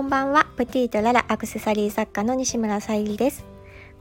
[0.00, 0.46] こんばんは。
[0.56, 3.44] プティとララアクセサリー作家の西村さゆりです。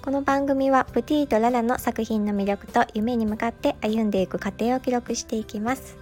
[0.02, 5.98] この番組はプティとララの作品の魅力と夢に向かって歩んでいく過程を記録していきます。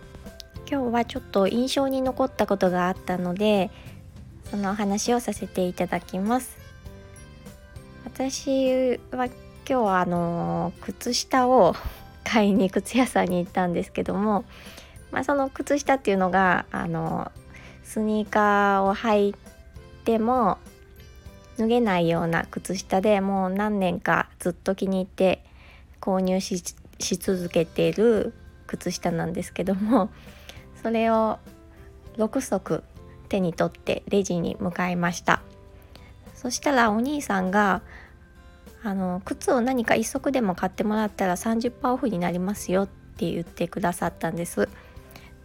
[0.70, 3.72] 今日はちょっと印象に残ったことがあったので
[4.52, 6.60] そのお話をさせていただきます。
[8.06, 9.32] 私は今
[9.66, 11.76] 日はあの靴下を
[12.24, 14.46] 買いに靴屋さんに行ったんですけども、
[15.10, 17.32] まあ、その靴下っていうのがあの
[17.84, 19.36] スニーカーを履い
[20.08, 20.58] ても
[21.58, 25.44] 脱げないような靴下でもう何年かずっと気に入って
[26.00, 26.64] 購入し
[27.18, 28.34] 続けている
[28.68, 30.10] 靴下なんですけども
[30.82, 31.40] それを
[32.16, 32.84] 6足
[33.28, 35.42] 手に取ってレジに向かいました。
[36.34, 37.82] そしたらお兄さんが
[38.84, 44.70] あの靴を何か1足でも買ってもらったら30%オフになりますよって言ってくださったんです。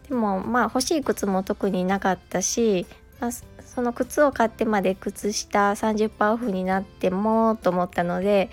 [0.07, 2.85] でもまあ欲しい靴も特になかったし、
[3.19, 3.31] まあ、
[3.65, 8.49] その靴を買ってまで靴下30%オフになってもと思ったので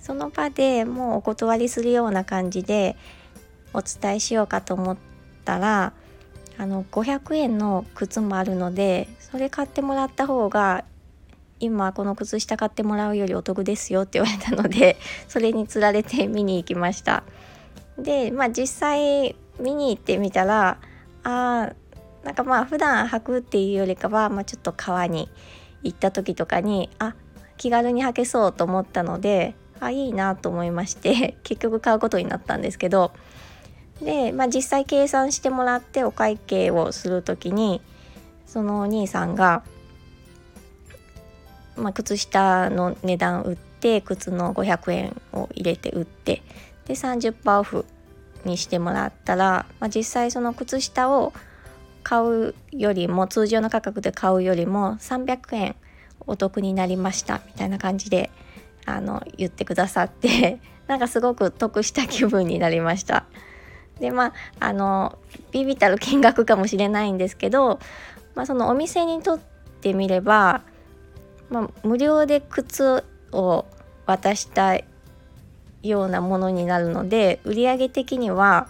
[0.00, 2.96] その場でもうお断りするような感じで
[3.72, 4.96] お伝えしようかと思っ
[5.44, 5.92] たら
[6.58, 10.84] あの500円の靴もあるのでそれ買ってもらった方が
[11.60, 14.96] 今この靴下買ってもらうよりお得ですよって言われたので
[15.28, 17.22] それにつられて見に行きました。
[17.98, 20.78] でまあ実際見に行ってみたら
[21.24, 21.72] あ
[22.26, 25.30] なんかまあ普段履くっていうよりかは、まあ、ちょっと川に
[25.84, 27.14] 行った時とかにあ
[27.56, 33.12] 気軽に履けそうと思ったのであいいなと思いまして 結局買うことになったんですけど。
[34.02, 37.80] で、まあ、実際計算してもらってお会計をする時に
[38.44, 39.62] そのお兄さんが
[41.76, 46.42] 「まあ、靴下の値段売って靴の500円を入れて売って
[46.86, 47.86] で30%オフ
[48.44, 51.32] にしてもらったら、まあ、実際その靴下を
[52.06, 55.76] 買うよりも通常の価格で買うよりも300円
[56.20, 58.30] お得になりましたみたいな感じで
[58.84, 63.24] あの言ってくださって なんかすごく得した気分になりました。
[63.98, 65.18] でまああの
[65.50, 67.80] ビビたる金額かもしれないんですけど、
[68.36, 69.38] まあ、そのお店にとっ
[69.80, 70.62] てみれば
[71.50, 73.64] まあ、無料で靴を
[74.06, 74.78] 渡した
[75.82, 78.68] ようなものになるので売上的には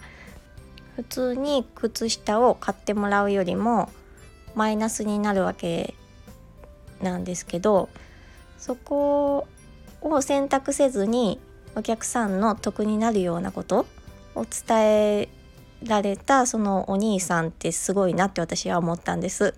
[0.97, 3.91] 普通に靴下を買ってもらうよりも
[4.55, 5.93] マイナスになるわけ
[7.03, 7.87] なんですけど
[8.57, 9.47] そこ
[10.01, 11.39] を選択せずに
[11.75, 13.85] お客さんの得になるようなこと
[14.33, 15.29] を伝え
[15.83, 19.53] られたそのお兄さんってすごいなって私は思ったんです。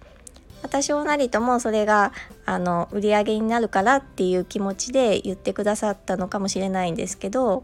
[0.69, 2.11] 多少なりともそれが
[2.45, 7.63] あの売り上げになるからっていう気持ちで言ってくださったのかもしれないんですけど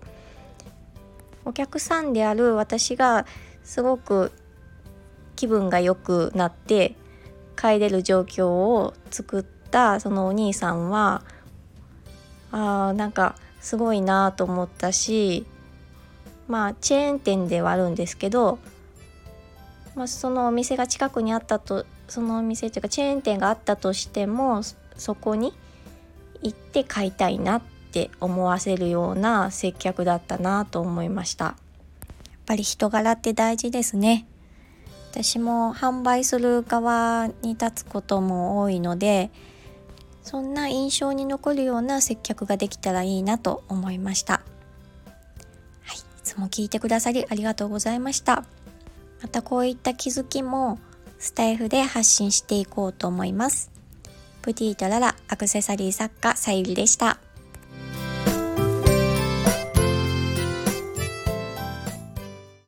[1.44, 3.26] お客さんである私が
[3.66, 4.32] すごく
[5.36, 6.96] 気分が良くなって
[7.58, 11.24] 帰れる状況を作ったそのお兄さんは
[12.52, 15.46] あなんかすごいなと思ったし
[16.48, 18.60] まあチェーン店ではあるんですけど、
[19.96, 24.62] まあ、そのお店が近くにあったとそのお店というかチェーン店があったとしても
[24.96, 25.54] そこに
[26.44, 27.62] 行って買いたいなっ
[27.92, 31.56] て思わせるような接客だったなと思いました。
[32.46, 34.28] ぱり人柄って大事ですね
[35.12, 39.32] 私も販売する側に立つことも多いので
[40.24, 44.42] そんな印象に残るような接客ができたらいいなと思いました
[45.84, 48.46] はいいつも聞いてくださりありがとうございました
[49.22, 50.80] またこういった気づきも
[51.18, 53.72] スタイフで発信していこうと思います。
[54.42, 57.18] プティとララアクセサリー作家さゆりでした。